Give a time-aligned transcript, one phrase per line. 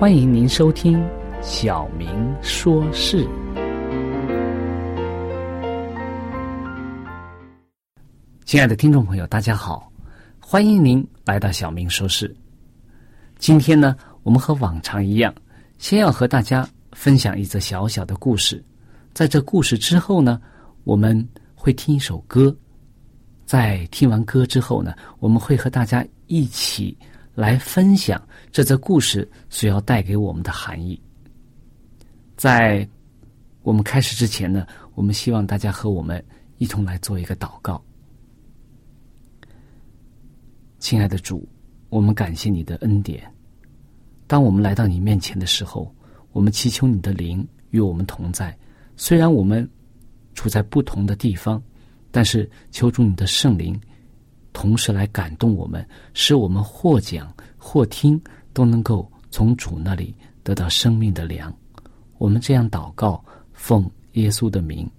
[0.00, 1.04] 欢迎您收听
[1.42, 3.28] 小明说事。
[8.44, 9.90] 亲爱的听众朋友，大家好，
[10.38, 12.32] 欢迎您来到小明说事。
[13.38, 15.34] 今天呢，我们和往常一样，
[15.78, 18.64] 先要和大家分享一则小小的故事。
[19.12, 20.40] 在这故事之后呢，
[20.84, 22.56] 我们会听一首歌。
[23.44, 26.96] 在听完歌之后呢，我们会和大家一起
[27.38, 31.00] 来分享这则故事所要带给我们的含义。
[32.36, 32.86] 在
[33.62, 34.66] 我们开始之前呢，
[34.96, 36.22] 我们希望大家和我们
[36.56, 37.80] 一同来做一个祷告。
[40.80, 41.48] 亲爱的主，
[41.90, 43.22] 我们感谢你的恩典。
[44.26, 45.94] 当我们来到你面前的时候，
[46.32, 48.52] 我们祈求你的灵与我们同在。
[48.96, 49.68] 虽然我们
[50.34, 51.62] 处在不同的地方，
[52.10, 53.80] 但是求主你的圣灵
[54.60, 58.20] 同时来感动我们，使我们或讲或听
[58.52, 61.56] 都能够从主那里得到生命的粮。
[62.18, 64.90] 我们这样祷告，奉耶稣的名，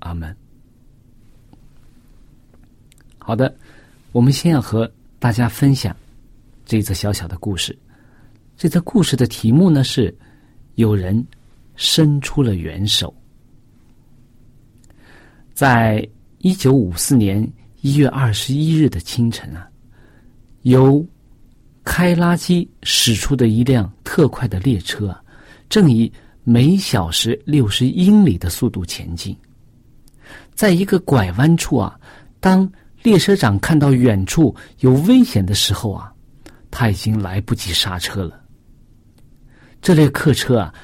[0.00, 0.36] 阿门。
[3.16, 3.56] 好的，
[4.12, 4.90] 我们先要和。
[5.18, 5.96] 大家分享
[6.66, 7.76] 这则小小的故事。
[8.54, 10.14] 这则故事的题目呢是
[10.76, 11.26] “有人
[11.74, 13.12] 伸出了援手”。
[15.54, 16.06] 在
[16.38, 17.50] 一九五四年
[17.86, 19.70] 一月二十一日的清晨啊，
[20.62, 21.06] 由
[21.84, 25.22] 开拉机驶出的一辆特快的列车啊，
[25.68, 29.36] 正以每小时六十英里的速度前进。
[30.52, 31.96] 在一个拐弯处啊，
[32.40, 32.68] 当
[33.04, 36.12] 列车长看到远处有危险的时候啊，
[36.72, 38.42] 他已经来不及刹车了。
[39.80, 40.74] 这列客车啊，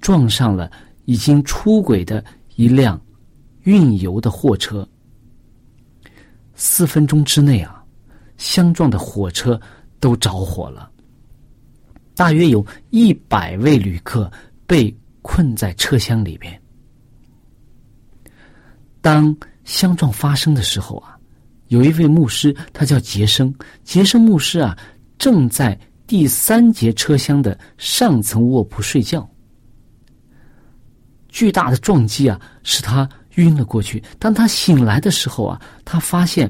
[0.00, 0.72] 撞上了
[1.04, 2.24] 已经出轨的
[2.56, 2.98] 一辆
[3.64, 4.88] 运油的货车。
[6.58, 7.82] 四分钟之内啊，
[8.36, 9.58] 相撞的火车
[10.00, 10.90] 都着火了。
[12.14, 14.30] 大约有一百位旅客
[14.66, 16.60] 被困在车厢里边。
[19.00, 21.14] 当相撞发生的时候啊。
[21.68, 23.54] 有一位牧师，他叫杰生。
[23.84, 24.74] 杰生牧师啊，
[25.18, 29.28] 正在第三节车厢的上层卧铺睡觉。
[31.28, 33.06] 巨大的撞击啊，使他
[33.38, 34.00] 晕了过去。
[34.20, 36.48] 当他醒来的时候啊，他发现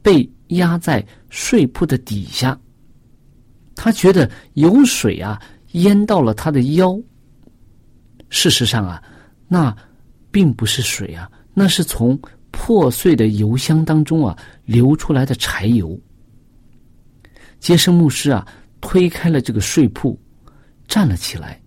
[0.00, 2.58] 被压在睡铺的底下。
[3.74, 5.38] 他觉得有水啊
[5.72, 6.98] 淹到了他的腰。
[8.30, 9.02] 事实上啊，
[9.48, 9.76] 那
[10.30, 12.18] 并不是水啊，那是从。
[12.58, 14.34] 破碎的油箱当中啊，
[14.64, 16.00] 流出来的柴油。
[17.60, 18.48] 杰森牧师啊，
[18.80, 20.18] 推开了这个睡铺，
[20.88, 21.60] 站了起来。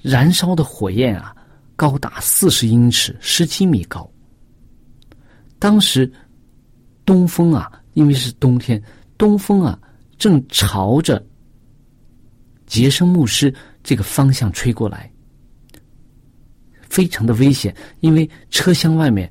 [0.00, 1.36] 燃烧的火焰啊，
[1.82, 4.08] 高达四十英尺，十七米高。
[5.58, 6.08] 当时，
[7.04, 8.80] 东风啊，因为是冬天，
[9.18, 9.76] 东风啊，
[10.16, 11.20] 正朝着
[12.68, 13.52] 杰生牧师
[13.82, 15.10] 这个方向吹过来，
[16.82, 19.28] 非常的危险，因为车厢外面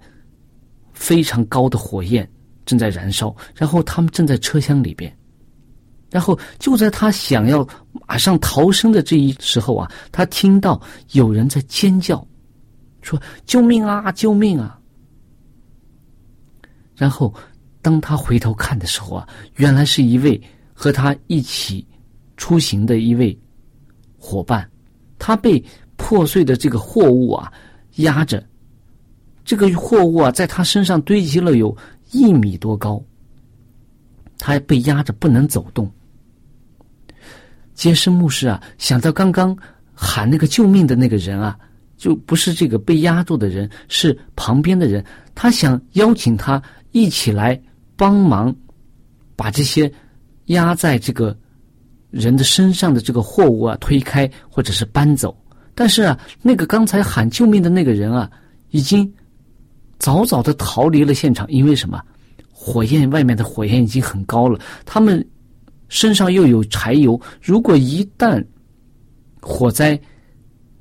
[0.92, 2.30] 非常高的火焰
[2.66, 5.10] 正在燃烧，然后他们正在车厢里边，
[6.10, 7.66] 然后就在他想要
[8.06, 10.82] 马上逃生的这一时候啊，他听到
[11.14, 12.28] 有人在尖叫，
[13.02, 14.12] 说：“救命啊！
[14.12, 14.80] 救命啊！”
[16.96, 17.34] 然后
[17.82, 20.42] 当他回头看的时候啊，原来是一位
[20.74, 21.86] 和他一起。
[22.38, 23.40] 出行的一位
[24.18, 24.68] 伙伴，
[25.20, 25.64] 他被
[25.96, 27.54] 破碎的这个货物啊
[27.98, 28.44] 压着，
[29.46, 31.78] 这个货物啊在他身上堆积了有
[32.10, 33.00] 一米多高，
[34.40, 35.88] 他被压着不能走动。
[37.76, 39.56] 杰森牧师啊想到刚刚
[39.94, 41.56] 喊那个救命的那个人啊，
[42.02, 45.06] 就不是这个被压住的人，是旁边的人，
[45.36, 46.60] 他想邀请他
[46.92, 47.62] 一起来
[47.96, 48.56] 帮忙，
[49.36, 49.92] 把这些
[50.46, 51.38] 压在这个。
[52.10, 55.34] 人的身上的这个货物啊，推开或者是搬走，
[55.74, 58.30] 但是啊，那个刚才喊救命的那个人啊，
[58.72, 59.10] 已经
[59.98, 61.50] 早早的逃离了现场。
[61.50, 62.02] 因为什么？
[62.52, 65.26] 火焰外面的火焰已经很高了，他们
[65.88, 68.46] 身上又有柴油，如果一旦
[69.40, 69.98] 火灾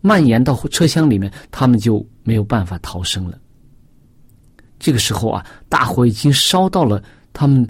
[0.00, 3.38] 蔓延到车厢里面，他们就没有办法逃生了。
[4.78, 7.02] 这个时候啊，大火已经烧到了
[7.32, 7.68] 他们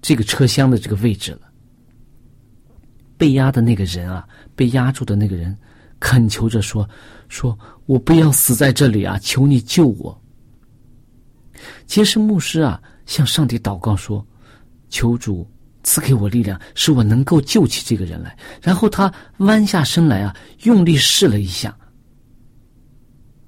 [0.00, 1.40] 这个车厢的这个位置了。
[3.16, 4.26] 被压的那个人啊，
[4.56, 5.56] 被压住的那个人，
[6.00, 6.88] 恳求着说
[7.28, 7.56] ：“说
[7.86, 9.18] 我不要死在这里啊！
[9.20, 10.20] 求你救我。”
[11.86, 14.26] 杰士牧师啊，向上帝祷告说
[14.90, 15.46] ：“求主
[15.84, 20.34] 赐给我力量，使我能够救起这个人来。”然后他弯下身来啊，
[20.64, 21.76] 用力试了一下。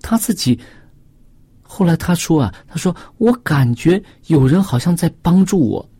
[0.00, 0.56] 他自己
[1.62, 5.91] 后来他说啊：“他说我感觉有人好像在帮助我，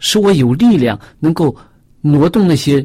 [0.00, 1.56] 使我有力量能够
[2.00, 2.84] 挪动那些。”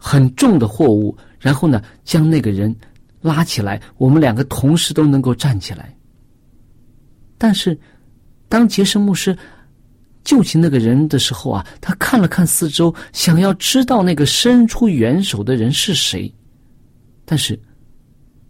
[0.00, 2.72] 很重的货物，然后呢，将那个人
[3.20, 5.92] 拉起来，我们两个同时都能够站起来。
[7.36, 7.76] 但是，
[8.48, 9.36] 当杰森牧师
[10.28, 16.30] 救起那个人的时候啊，他看了看四周，想要知道那个伸出援手的人是谁，
[17.24, 17.58] 但是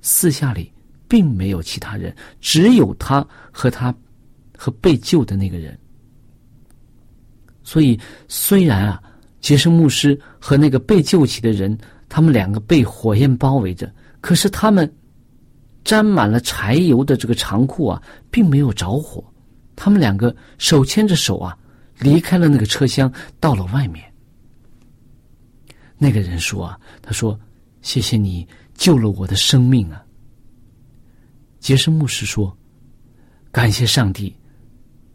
[0.02, 0.72] 四下里
[1.06, 3.94] 并没有其他人，只有他和他
[4.56, 5.78] 和被救的那个人。
[7.62, 7.96] 所以，
[8.26, 9.00] 虽然啊。
[9.40, 11.78] 杰森牧师和那个被救起的人，
[12.08, 13.88] 他们两个被火焰包围着，
[14.20, 14.92] 可是他们
[15.84, 18.02] 沾满了柴油的这个长裤啊，
[18.32, 19.22] 并没有着火。
[19.76, 21.56] 他们两个手牵着手啊，
[22.00, 24.04] 离开了那个车厢，到了外面。
[25.96, 27.38] 那个人说啊：“他说，
[27.82, 30.04] 谢谢你救了我的生命啊。”
[31.58, 32.56] 杰森牧师说
[33.50, 34.34] ：“感谢上帝。”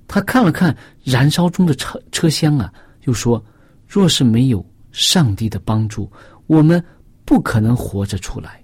[0.08, 3.44] 他看了看燃烧中的车车厢啊，又说。
[3.86, 6.12] 若是没有上帝的帮助，
[6.48, 6.84] 我们
[7.26, 8.64] 不可能活着出来。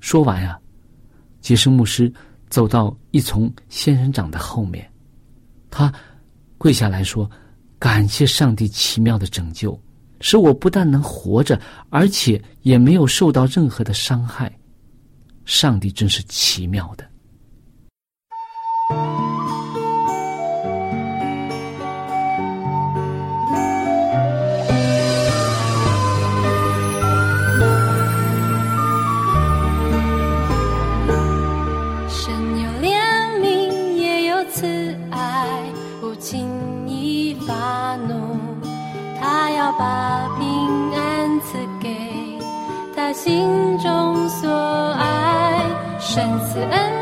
[0.00, 0.58] 说完呀，
[1.42, 2.10] 杰斯牧师
[2.48, 4.90] 走到一丛仙人掌的后面，
[5.70, 5.92] 他
[6.58, 7.30] 跪下来说
[7.78, 9.78] ：“感谢上帝奇妙的拯救，
[10.20, 11.60] 使我不但能活着，
[11.90, 14.52] 而且也没有受到任何的伤害。
[15.44, 17.06] 上帝真是奇妙的。”
[46.56, 46.95] 生死恩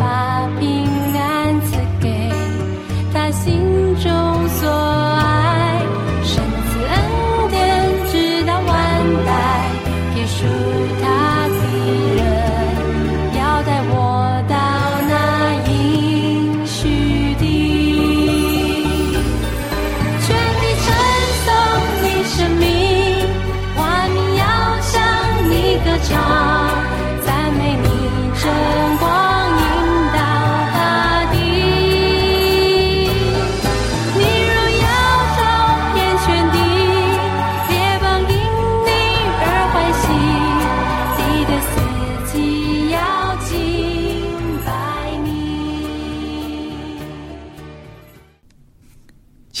[0.00, 0.29] Bye.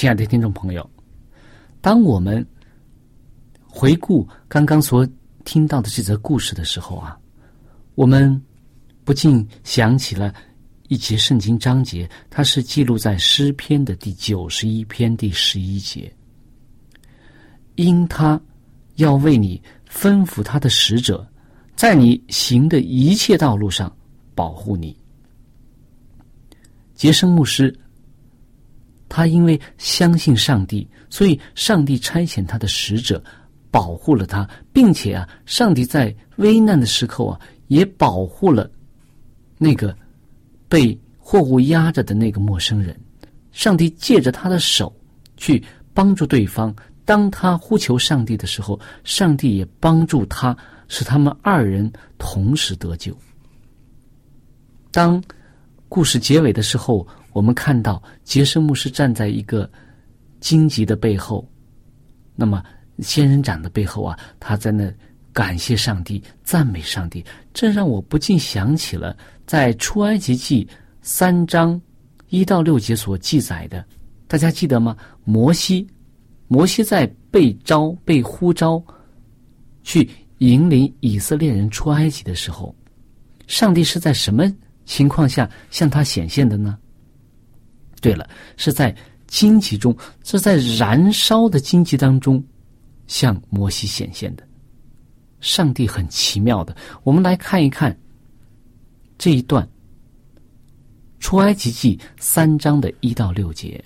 [0.00, 0.90] 亲爱的听众朋友，
[1.82, 2.42] 当我们
[3.68, 5.06] 回顾刚刚所
[5.44, 7.20] 听到的这则故事的时候啊，
[7.96, 8.42] 我们
[9.04, 10.34] 不禁想起了
[10.88, 16.10] 一节圣经章节，它是记录在诗篇的第九十一篇第十一节。
[17.74, 18.40] 因他
[18.94, 21.30] 要为你吩咐他的使者，
[21.76, 23.94] 在你行的一切道路上
[24.34, 24.98] 保护你。
[26.94, 27.78] 杰生牧师，
[29.10, 33.22] 他因为相信上帝，所以上帝差遣他的使者
[33.70, 38.70] 保护了他，并且啊，上帝在危难的时候啊，也保护了
[39.58, 39.94] 那个
[40.68, 42.98] 被货物压着的那个陌生人。
[43.52, 44.94] 上帝借着他的手
[45.36, 45.62] 去
[45.92, 46.74] 帮助对方。
[47.04, 53.12] 当他呼求上帝的时候，上帝也帮助他，使他们二人同时得救。
[54.92, 55.20] 当
[55.88, 59.70] 故事结尾的时候，我们看到杰森牧师站在一个
[60.40, 61.48] 荆棘的背后，
[62.34, 62.62] 那么
[62.98, 64.92] 仙人掌的背后啊，他在那
[65.32, 70.66] 感谢上帝、赞美上帝，这让我不禁想起了在出埃及记
[71.02, 71.80] 三章
[72.28, 73.84] 一到六节所记载的，
[74.26, 74.96] 大家记得吗？
[75.24, 75.86] 摩西。
[76.52, 78.82] 摩西在被召、被呼召
[79.84, 82.74] 去引领以色列人出埃及的时候，
[83.46, 84.52] 上帝是在什么
[84.84, 86.76] 情况下向他显现的呢？
[88.00, 88.94] 对了，是在
[89.26, 92.42] 荆棘中，是在燃烧的荆棘当中
[93.06, 94.46] 向摩西显现的。
[95.40, 97.96] 上帝很奇妙的，我们来看一看
[99.16, 99.66] 这一段
[101.18, 103.82] 出埃及记三章的一到六节。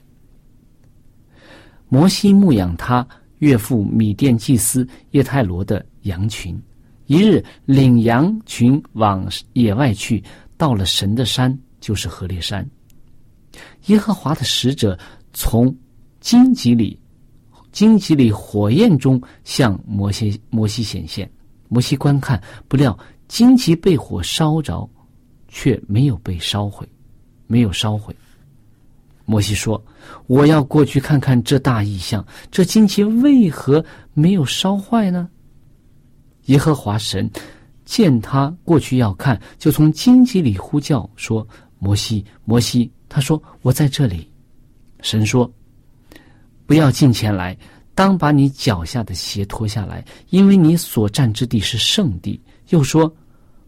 [1.89, 3.07] 摩西牧养他
[3.39, 6.61] 岳父米甸祭司叶泰罗的羊群，
[7.07, 10.23] 一日领羊群往野外去，
[10.57, 12.69] 到了神的山，就是河烈山。
[13.87, 14.99] 耶和华的使者
[15.33, 15.75] 从
[16.21, 16.99] 荆棘里、
[17.73, 21.31] 荆棘里火焰中向摩西摩西显现。
[21.69, 22.97] 摩西观看，不料
[23.27, 24.89] 荆棘被火烧着，
[25.49, 26.89] 却没有被烧毁，
[27.47, 28.15] 没有烧毁。
[29.25, 29.83] 摩西说
[30.29, 35.29] ：“我要过去看看这大异象，这荆棘为何没有烧坏呢？”
[36.47, 37.29] 耶和华神
[37.87, 41.47] 见他过去要看，就从荆棘里呼叫说
[41.81, 44.29] ：“摩西，摩西！”他说：“我在这里。”
[45.01, 45.49] 神说
[46.67, 47.57] ：“不要近前来，
[47.95, 52.41] 当把你脚下的鞋脱下来，因为你所站之地是圣地。”
[52.71, 53.15] 又说：“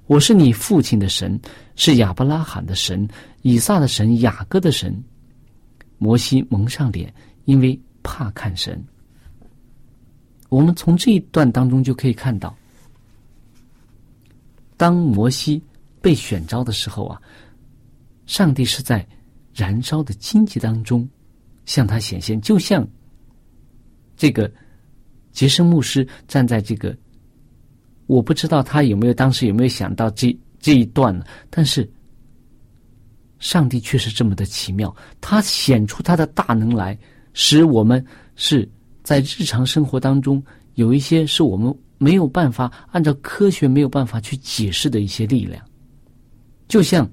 [0.09, 1.41] 我是你父亲的神，
[1.77, 3.09] 是亚伯拉罕的神，
[3.43, 5.01] 以撒的神，雅各的神。”
[5.99, 8.85] 摩西蒙上脸，因为怕看神。
[10.49, 12.53] 我们从这一段当中就可以看到，
[14.77, 15.63] 当摩西
[16.01, 17.23] 被选召的时候啊，
[18.27, 19.07] 上帝是在
[19.57, 21.09] 燃烧的荆棘当中
[21.65, 22.87] 向他显现，就像
[24.17, 24.53] 这个
[25.33, 26.95] 杰森牧师站在这个，
[28.07, 31.25] 我不知道他有没有当时有没有想到这这一段呢？
[31.49, 31.91] 但是。
[33.39, 36.99] 上帝却是这么的奇妙，他显出他的大能来，
[37.35, 38.03] 使我们
[38.35, 38.67] 是
[39.03, 40.43] 在日常生活当中
[40.77, 45.63] 有一些是我们没有办法按照科学没有办法去解释的一些力量。
[46.67, 47.07] 就像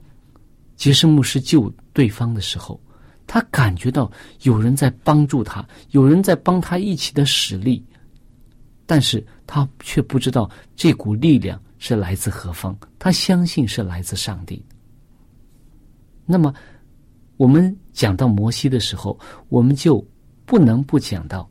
[0.77, 2.79] 杰森牧师救对方的时候，
[3.25, 7.83] 他感觉到有人在帮助他，有人在帮他一起的使力，
[8.85, 14.63] 但是他却不知道这股力量是来自何方，他相信是来自上帝。
[16.25, 16.53] 那么，
[17.37, 19.17] 我们讲到摩西的时候，
[19.49, 20.05] 我们就
[20.45, 21.49] 不能不讲到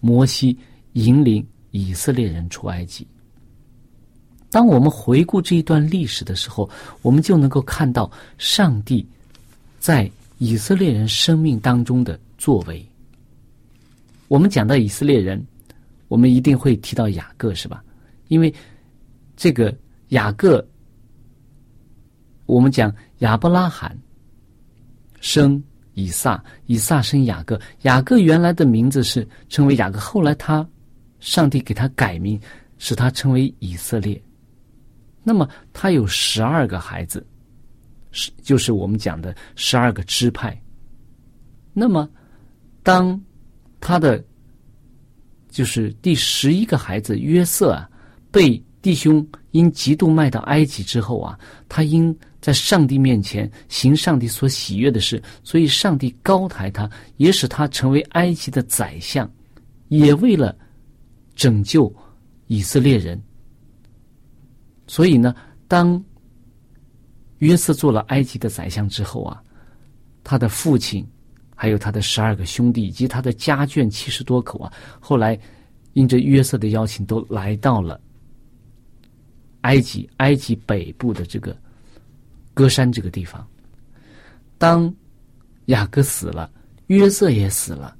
[0.00, 0.56] 摩西
[0.92, 3.06] 引领以色列人出埃及。
[4.50, 6.68] 当我们回顾这一段历史的时候，
[7.02, 9.08] 我们就能够看到上帝
[9.80, 12.86] 在以色列人生命当中的作为。
[14.28, 15.44] 我们讲到以色列人，
[16.06, 17.82] 我们一定会提到雅各，是吧？
[18.28, 18.54] 因为
[19.36, 19.74] 这个
[20.08, 20.64] 雅各。
[22.44, 23.96] 我们讲亚伯拉罕
[25.20, 25.62] 生
[25.94, 27.58] 以撒，以撒生雅各。
[27.82, 30.68] 雅各原来的名字是称为雅各，后来他
[31.20, 32.38] 上帝给他改名，
[32.76, 34.20] 使他称为以色列。
[35.22, 37.24] 那么他有十二个孩子，
[38.12, 40.60] 是就是我们讲的十二个支派。
[41.72, 42.08] 那么
[42.82, 43.20] 当
[43.80, 44.22] 他的
[45.48, 47.88] 就是第十一个孩子约瑟啊，
[48.30, 51.38] 被弟兄因嫉妒卖到埃及之后啊，
[51.68, 59.30] 他因在上帝面前行上帝所喜悦的事，所以上帝高抬他，也使他成为埃及的宰相，
[59.88, 60.56] 也为了
[61.34, 61.94] 拯救
[62.46, 63.20] 以色列人。
[64.86, 65.34] 所以呢，
[65.68, 66.02] 当
[67.40, 69.42] 约瑟做了埃及的宰相之后啊，
[70.24, 71.06] 他的父亲
[71.54, 75.38] 还有他的十二个兄弟以及他的家眷七十多口啊，后来
[75.94, 78.00] 应着约瑟的邀请，都来到了
[79.62, 81.56] 埃及，埃及北部的这个
[82.54, 83.46] 歌山这个地方。
[84.56, 84.94] 当
[85.66, 86.50] 雅各死了，
[86.86, 87.96] 约瑟也死了，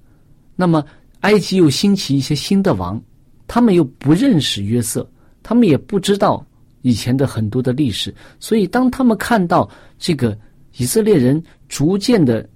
[0.55, 0.85] 那么
[1.21, 3.03] 埃及又兴起一些新的王，
[3.47, 5.11] 他们又不认识约瑟，
[5.43, 6.47] 他们也不知道
[6.83, 9.69] 以前的很多的历史，所以当他们看到
[9.99, 10.37] 这个
[10.77, 12.49] 以色列人逐渐的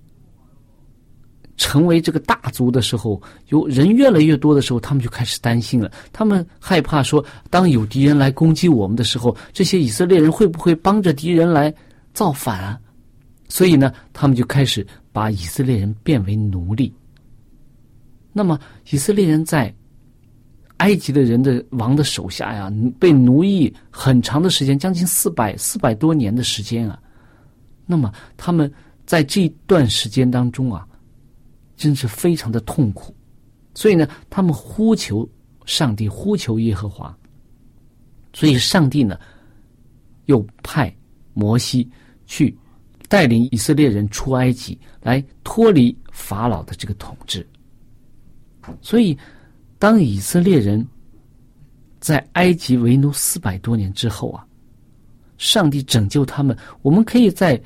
[1.56, 5.90] 成为这个大族的时候，有人越来越多的时候，他们就开始担心了。
[6.12, 11.72] 他们害怕说，当有敌人来攻击我们的时候，这些以色列人会不会帮着敌人来
[12.12, 12.78] 造反啊？
[13.48, 16.92] 所以呢，他们就开始把以色列人变为奴隶。
[18.32, 18.58] 那么，
[18.90, 19.72] 以色列人在
[20.84, 27.00] 埃及的人的王的手下呀，被奴役很长的时间，将近四百四百多年的时间啊。
[27.86, 28.70] 那么，他们
[29.06, 30.86] 在这段时间当中啊，
[31.74, 33.14] 真是非常的痛苦。
[33.74, 35.26] 所以呢，他们呼求
[35.64, 37.16] 上帝，呼求耶和华。
[38.34, 39.18] 所以，上帝呢，
[40.26, 40.94] 又派
[41.32, 41.90] 摩西
[42.26, 42.54] 去。
[43.06, 47.46] 带领以色列人出埃及，来脱离法老的这个统治。
[48.80, 49.16] 所以，
[49.78, 50.86] 当以色列人
[52.00, 54.46] 在埃及为奴四百多年之后啊，
[55.38, 56.56] 上帝拯救他们。
[56.82, 57.60] 我们可以在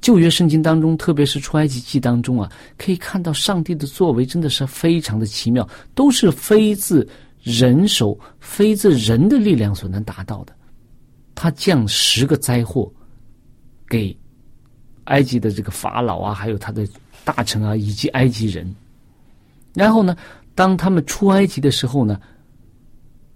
[0.00, 7.08] 旧约圣经当中，特别是出埃及记当中啊，可以看到上帝的作为真的是非常的奇妙，都是非自
[7.42, 10.54] 人手、非自人的力量所能达到的。
[11.34, 12.90] 他降十个灾祸
[13.88, 14.16] 给。
[15.04, 16.86] 埃及的这个法老啊，还有他的
[17.24, 18.76] 大臣啊，以及埃及人。
[19.72, 20.14] 然后呢，
[20.58, 22.20] 当他们出埃及的时候呢，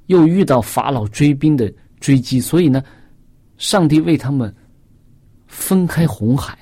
[0.06, 2.82] 又遇到法老追兵的追击，所以呢，
[3.58, 4.52] 上帝为他们
[5.46, 6.58] 分开红海，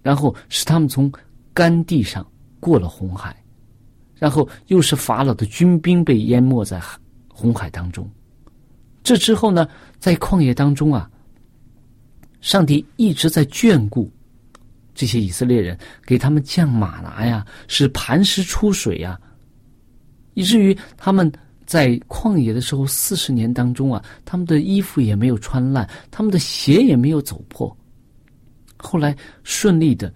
[0.00, 1.12] 然后使他们从
[1.52, 2.26] 干地上
[2.60, 3.36] 过了红海，
[4.14, 6.80] 然后又是法老的军兵被淹没在
[7.28, 8.10] 红海当中。
[9.02, 9.68] 这之后呢，
[9.98, 11.10] 在旷野当中啊。
[12.40, 14.10] 上帝一直在眷顾
[14.96, 19.16] 这些以色列人，给他们降马拿呀，使磐石出水呀，
[20.34, 21.30] 以至于他们
[21.64, 27.76] 在旷野的时候四十年当中啊，他们的衣服也没有穿烂，他们的鞋也没有走破。
[28.76, 30.12] 后来顺利的，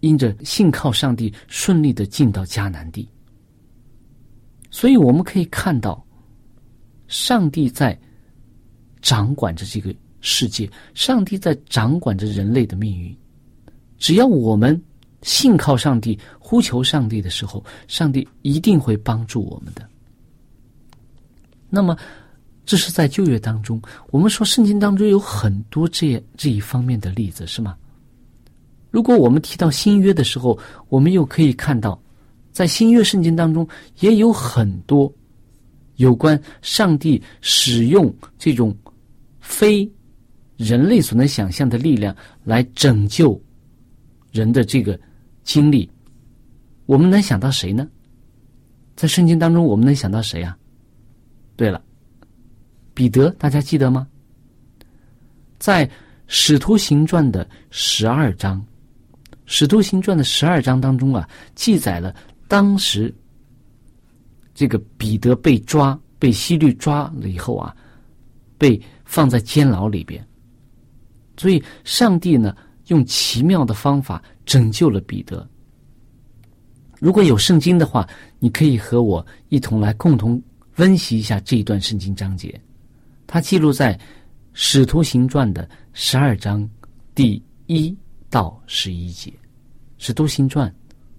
[0.00, 3.08] 因着信靠上帝，顺利的进到迦南地。
[4.70, 6.04] 所以我们可以看到，
[7.06, 7.96] 上帝在
[9.00, 9.94] 掌管着这个。
[10.26, 13.14] 世界，上帝在掌管着人类的命运。
[14.04, 14.78] 只要我们
[15.22, 19.88] 信靠上帝、呼求上帝的时候，上帝一定会帮助我们的。
[21.70, 21.96] 那么，
[22.66, 27.74] 这是在旧约当中，我们说圣经当中有很多这这一方面的例子，是吗？
[28.90, 30.58] 如果我们提到新约的时候，
[30.90, 31.98] 我们又可以看到，
[32.52, 33.66] 在新约圣经当中
[34.00, 35.10] 也有很多
[35.96, 38.76] 有关上帝使用这种
[39.40, 39.90] 非。
[40.58, 42.14] 人类所能想象的力量
[42.44, 43.40] 来拯救
[44.34, 44.98] 人的这个
[45.44, 45.88] 经历，
[46.86, 47.88] 我们能想到谁呢？
[48.96, 50.58] 在圣经当中，我们能想到谁啊？
[51.54, 51.80] 对了，
[52.94, 54.08] 彼得，大家记得吗？
[55.60, 55.86] 在
[56.26, 58.60] 《使徒行传》的十二章，
[59.46, 62.12] 《使徒行传》的十二章当中啊，记载了
[62.48, 63.14] 当时
[64.52, 67.72] 这个彼得被抓、被西律抓了以后啊，
[68.58, 70.26] 被放在监牢里边。
[71.36, 72.56] 所以，上帝呢，
[72.88, 75.48] 用奇妙的方法拯救了彼得。
[77.00, 80.42] 如果有圣经的话，你可以和我一同来共同
[80.76, 82.60] 温习一下这一段圣经章节。
[83.26, 83.94] 它记录在
[84.52, 86.68] 《使徒行传》的十二章
[87.14, 87.94] 第一
[88.30, 89.30] 到十一节，
[89.98, 90.68] 《使徒行传》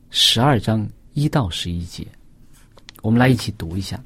[0.10, 2.08] 十二章一到十一节，
[3.01, 4.01] 我们来一起读一下。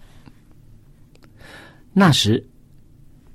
[1.93, 2.45] 那时，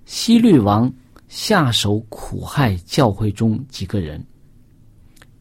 [0.05, 0.93] 西律王。
[1.35, 4.25] 下手苦害教会中几个人，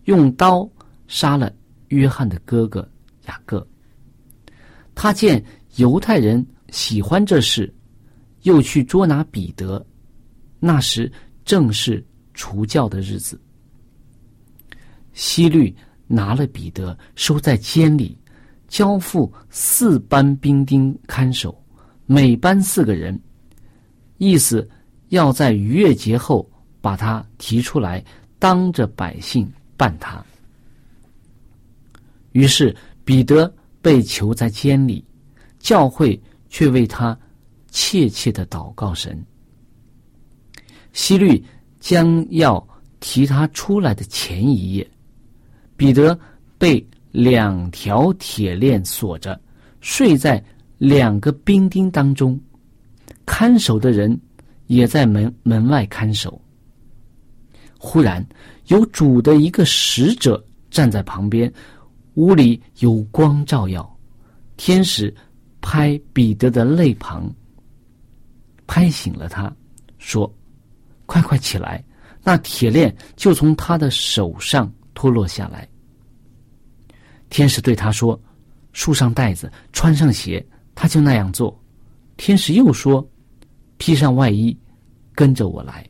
[0.06, 0.67] 用刀
[1.08, 1.53] 杀了
[1.89, 2.82] 约翰的哥哥
[3.27, 3.65] 雅各。
[4.95, 5.41] 他见
[5.75, 7.71] 犹太人喜欢这事，
[8.41, 9.86] 又去捉拿彼得。
[10.60, 11.12] 那时
[11.45, 12.03] 正是
[12.34, 13.39] 除教的日子。
[15.13, 15.73] 希律
[16.08, 18.17] 拿了彼得，收在监里，
[18.67, 21.56] 交付四班兵丁看守，
[22.08, 23.21] 每班四个人，
[24.17, 24.67] 意思。
[25.13, 26.49] 要在逾越节后
[26.82, 28.04] 把他提出来，
[28.39, 29.47] 当着百姓
[29.78, 30.23] 办他。
[32.32, 35.06] 于是彼得被囚在监里，
[35.60, 37.15] 教会却为他
[37.69, 39.23] 切切的祷告神。
[40.93, 41.43] 希律
[41.80, 42.67] 将要
[42.99, 44.89] 提他出来的前一夜，
[45.78, 46.19] 彼得
[46.58, 49.39] 被两条铁链锁着，
[49.80, 50.43] 睡在
[50.80, 52.39] 两个兵丁当中，
[53.28, 54.19] 看守的人
[54.75, 56.39] 也在门门外看守。
[57.77, 58.25] 忽然，
[58.67, 61.51] 有主的一个使者站在旁边，
[62.15, 63.88] 屋里有光照耀。
[64.55, 65.13] 天使
[65.62, 67.29] 拍彼得的肋旁，
[68.65, 69.53] 拍醒了他，
[69.97, 70.33] 说
[71.05, 71.83] ：“快快起来！”
[72.23, 75.67] 那铁链就从他的手上脱落下来。
[77.29, 78.19] 天使对他说
[78.71, 81.55] ：“束上带子，穿上鞋。”他就那样做。
[82.15, 83.05] 天使又说
[83.77, 84.57] ：“披上外衣，
[85.13, 85.88] 跟着我来。”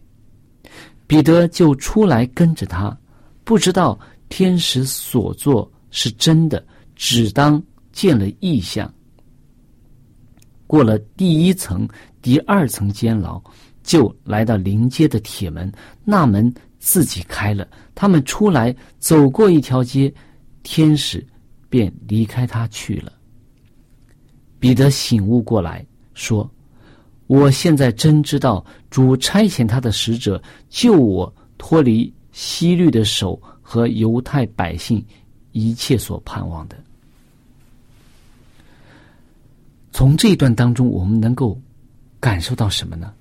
[1.06, 2.98] 彼得就出来跟着他，
[3.44, 8.92] 不知道天使所做是真的，只当见了异象。
[10.66, 11.88] 过了第一层、
[12.22, 13.40] 第二层监牢，
[13.84, 15.72] 就来到临街的铁门，
[16.04, 17.68] 那门自己开了。
[17.94, 20.12] 他们出来，走过一条街，
[20.64, 21.24] 天使
[21.70, 23.12] 便离开他去了。
[24.58, 26.50] 彼得醒悟过来，说。
[27.34, 35.04] 我现在真知道主差遣他的使者救我脱离西律的手和犹太百姓
[35.52, 36.78] 一切所盼望的。
[39.92, 41.60] 从这一段当中，我们能够
[42.20, 43.12] 感受到什么呢？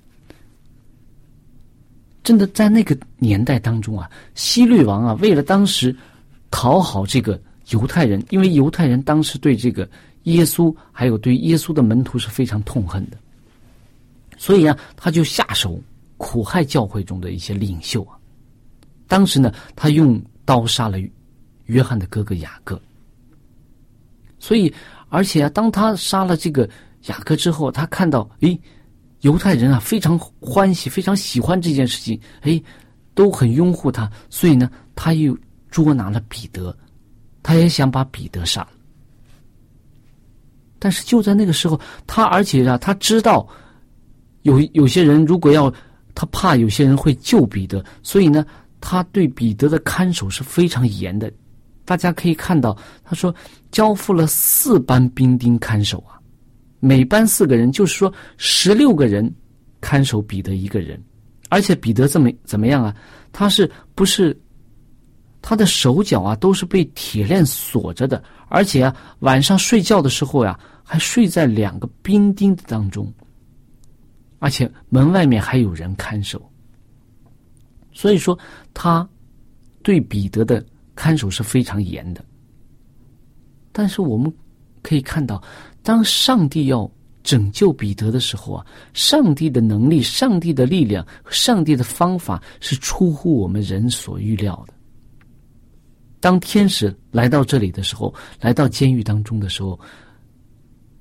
[2.23, 5.95] 真的在那个年代当中啊，西律王啊，为了当时
[6.51, 9.89] 讨好这个犹太人，因为犹太人当时对这个
[10.25, 13.17] 耶稣还有对耶稣的门徒是非常痛恨的。
[14.43, 15.81] 所以啊，他就下手
[16.17, 18.19] 苦害教会中的一些领袖啊。
[19.07, 20.97] 当时呢，他用刀杀了
[21.67, 22.77] 约翰的哥哥雅各。
[24.39, 24.73] 所以，
[25.07, 26.69] 而且啊，当他杀了这个
[27.05, 28.59] 雅各之后，他看到，诶，
[29.21, 32.61] 犹太人啊非常欢喜，非常喜欢这件事情，诶，
[33.13, 34.11] 都很拥护他。
[34.29, 35.37] 所以呢，他又
[35.71, 36.77] 捉拿了彼得，
[37.41, 38.71] 他也想把彼得杀了。
[40.79, 43.47] 但是就在那个时候，他而且啊，他知道。
[44.43, 45.73] 有有些人如果要，
[46.15, 48.45] 他怕有些人会救彼得，所以呢，
[48.79, 51.31] 他对彼得的看守是非常严的。
[51.85, 53.33] 大家可以看到，他说
[53.71, 56.15] 交付了四班兵丁看守啊，
[56.79, 59.33] 每班四个人，就是说十六个人
[59.81, 61.01] 看守彼得一个人，
[61.49, 62.95] 而且彼得这么怎么样啊？
[63.33, 64.39] 他是不是
[65.41, 73.11] 他的手脚啊都是被铁链锁着的，而且啊晚上睡觉的时候呀还睡在两个兵丁的当中。
[74.43, 76.51] 而且门外面还有人看守，
[77.93, 78.37] 所以说
[78.73, 79.07] 他
[79.81, 80.61] 对彼得的
[80.95, 82.21] 看守是非常严的。
[83.71, 84.29] 但是我们
[84.81, 85.41] 可以看到，
[85.81, 86.91] 当上帝要
[87.23, 94.73] 拯救彼得的时候啊，上帝的能力、上帝的力量、上帝的方法是出乎我们人所预料的。
[96.19, 99.79] 当天使来到这里的时候，来到监狱当中的时候，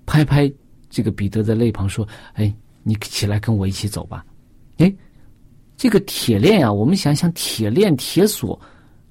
[0.07, 0.49] 拍拍
[0.89, 4.25] 这个彼得的肋旁说：“哎。”你起来跟我一起走吧，
[4.79, 4.93] 哎，
[5.77, 8.61] 这个铁链呀，我们想想，铁链、铁锁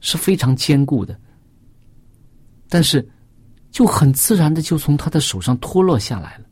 [0.02, 1.18] 是非常坚固的，
[2.68, 3.08] 但是
[3.72, 6.46] 就很自然的就从他的手上脱落下来了，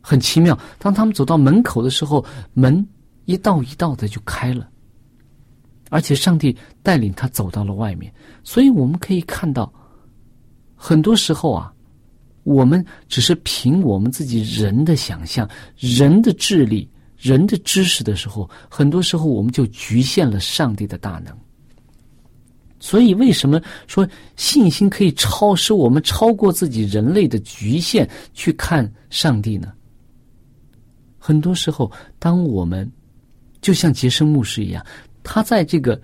[0.00, 0.58] 很奇妙。
[0.78, 2.86] 当他们走到门口的时候，门
[3.26, 4.68] 一道一道的就开了，
[5.90, 8.12] 而且上帝带领他走到了外面。
[8.42, 9.70] 所以我们可以看到，
[10.74, 11.72] 很多时候啊。
[12.42, 21.36] 我们只是凭我们自己人的想象、人的智力、人的知识的时候，很多时候我们就局限了上帝的大能。
[22.78, 29.70] 所以，为什么说信心可以超，使我们超过自己人类的局限去看上帝呢？
[31.18, 32.90] 很多时候，当我们
[33.60, 34.84] 就像杰生牧师一样，
[35.22, 36.00] 他在这个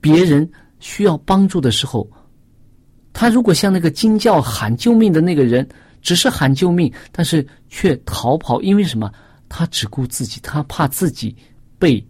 [0.00, 2.10] 别人需要帮助的时候。
[3.14, 5.66] 他如果像那个惊叫喊救命的那个人，
[6.02, 9.10] 只是喊救命，但是却逃跑，因为什么？
[9.48, 11.34] 他只顾自己，他怕自己
[11.78, 12.04] 被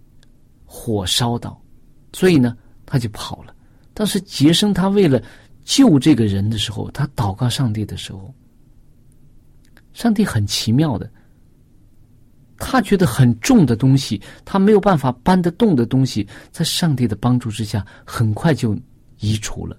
[0.65, 1.61] 火烧到，
[2.15, 3.55] 所以呢，他就跑了。
[3.93, 5.23] 但是杰生他为了
[5.63, 8.35] 救这个人的时候，他祷告上帝的时候，
[9.93, 11.11] 上帝很奇妙的，
[12.57, 18.75] 他觉得很重的东西，他没有办法搬得动的东西，在上帝的帮助之下，很快就
[19.21, 19.77] 移除了。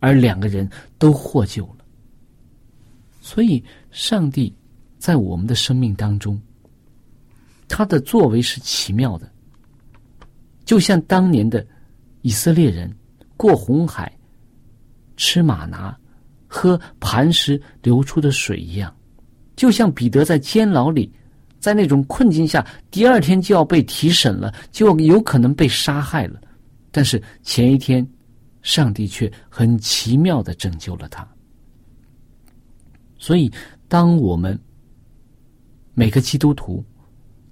[0.00, 1.84] 而两个人都获救了，
[3.20, 4.52] 所以上帝
[4.98, 6.40] 在我们的生命当中，
[7.68, 9.30] 他的作为是奇妙的，
[10.64, 11.64] 就像当年的
[12.22, 12.90] 以色列人
[13.36, 14.10] 过红海、
[15.18, 15.94] 吃马拿、
[16.48, 18.94] 喝磐石流出的水一样，
[19.54, 21.12] 就像彼得在监牢里，
[21.58, 26.40] 在那种困境下，第二天就要被提审了，就有可能被杀害了，
[26.90, 28.06] 但是前一天。
[28.62, 31.26] 上帝却很奇妙的拯救了他。
[33.18, 33.50] 所以，
[33.88, 34.58] 当我们
[35.94, 36.82] 每个基督徒，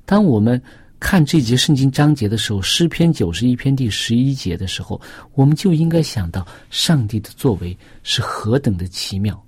[0.07, 0.61] 当我们
[0.99, 5.01] 看这节圣经章节的时候，诗篇九十一篇第十一节的时候，
[5.35, 9.41] 我们就应该想到上帝的作为是何等的奇妙。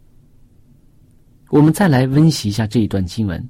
[1.49, 3.49] 我们再来温习一下这一段经文，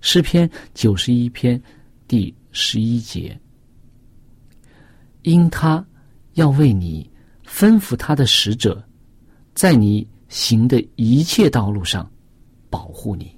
[0.00, 1.60] 诗篇九十一篇
[2.08, 3.38] 第十一节，
[5.22, 5.84] 因他
[6.34, 7.10] 要为你
[7.48, 8.82] 吩咐他的使者，
[9.54, 10.06] 在你。
[10.28, 12.10] 行的一切道路上，
[12.68, 13.30] 保护你。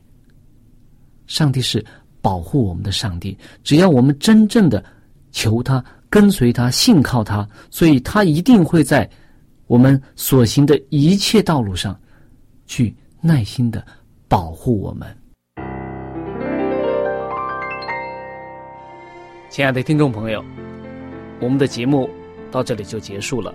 [1.26, 1.84] 上帝是
[2.22, 4.82] 保护我们的上帝，只要我们真正的
[5.30, 9.08] 求他、跟随他、信靠他，所以他一定会在
[9.66, 11.94] 我们所行的一切道路上，
[12.64, 13.86] 去耐心的
[14.26, 15.06] 保护我们。
[19.50, 20.42] 亲爱的听众朋友，
[21.38, 22.08] 我们的节目
[22.50, 23.54] 到这里就结束了。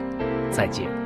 [0.51, 1.00] 再见。